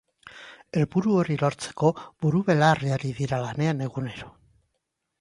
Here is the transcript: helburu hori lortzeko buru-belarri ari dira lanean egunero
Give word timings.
helburu 0.79 1.13
hori 1.17 1.37
lortzeko 1.43 1.93
buru-belarri 2.01 2.93
ari 2.97 3.15
dira 3.23 3.43
lanean 3.47 3.89
egunero 3.91 4.37